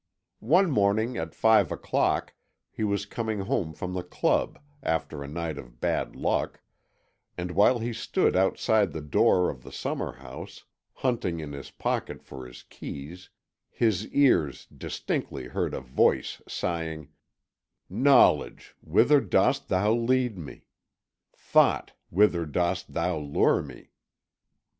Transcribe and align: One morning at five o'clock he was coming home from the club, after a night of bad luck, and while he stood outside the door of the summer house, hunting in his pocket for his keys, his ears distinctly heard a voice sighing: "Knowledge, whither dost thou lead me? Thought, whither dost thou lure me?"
One 0.39 0.71
morning 0.71 1.15
at 1.17 1.35
five 1.35 1.71
o'clock 1.71 2.33
he 2.71 2.83
was 2.83 3.05
coming 3.05 3.41
home 3.41 3.71
from 3.75 3.93
the 3.93 4.01
club, 4.01 4.57
after 4.81 5.21
a 5.21 5.27
night 5.27 5.59
of 5.59 5.79
bad 5.79 6.15
luck, 6.15 6.59
and 7.37 7.51
while 7.51 7.77
he 7.77 7.93
stood 7.93 8.35
outside 8.35 8.93
the 8.93 9.01
door 9.01 9.47
of 9.51 9.61
the 9.61 9.71
summer 9.71 10.13
house, 10.13 10.63
hunting 10.93 11.39
in 11.39 11.51
his 11.51 11.69
pocket 11.69 12.23
for 12.23 12.47
his 12.47 12.63
keys, 12.63 13.29
his 13.69 14.07
ears 14.07 14.65
distinctly 14.75 15.49
heard 15.49 15.75
a 15.75 15.81
voice 15.81 16.41
sighing: 16.47 17.09
"Knowledge, 17.87 18.75
whither 18.81 19.21
dost 19.21 19.67
thou 19.67 19.91
lead 19.93 20.35
me? 20.35 20.65
Thought, 21.35 21.93
whither 22.09 22.47
dost 22.47 22.93
thou 22.95 23.19
lure 23.19 23.61
me?" 23.61 23.91